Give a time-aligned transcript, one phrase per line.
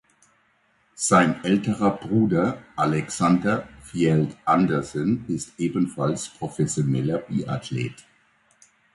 [0.95, 8.03] Sein älterer Bruder Aleksander Fjeld Andersen ist ebenfalls professioneller Biathlet.